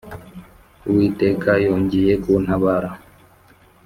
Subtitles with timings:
[0.89, 2.89] Uwiteka yongeye kuntabara